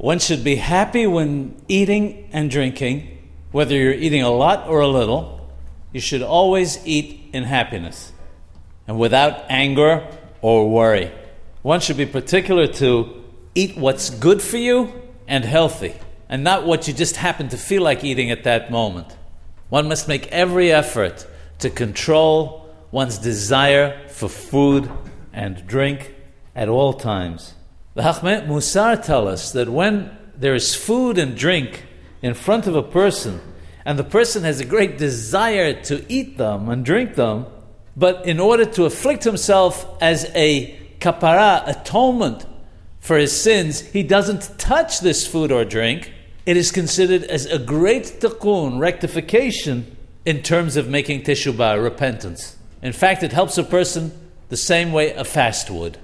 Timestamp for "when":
1.06-1.60, 29.68-30.10